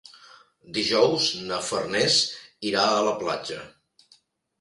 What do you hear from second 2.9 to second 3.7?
a la platja.